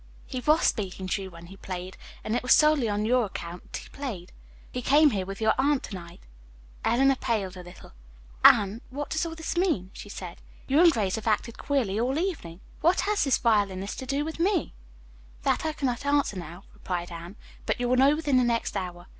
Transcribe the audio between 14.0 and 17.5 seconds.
do with me!" "That I cannot answer now," replied Anne,